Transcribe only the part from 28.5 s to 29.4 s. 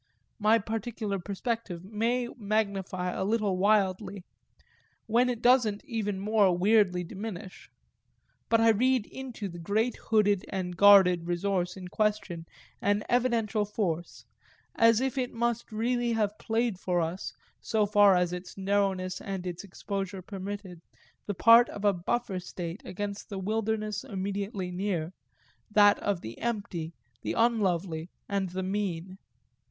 mean.